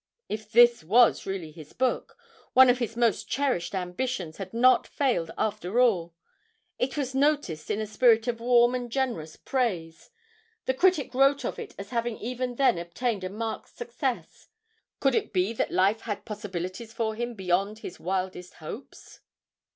[0.29, 2.17] If this was really his book,
[2.53, 6.15] one of his most cherished ambitions had not failed after all;
[6.79, 10.09] it was noticed in a spirit of warm and generous praise,
[10.65, 14.47] the critic wrote of it as having even then obtained a marked success
[14.99, 19.19] could it be that life had possibilities for him beyond his wildest hopes?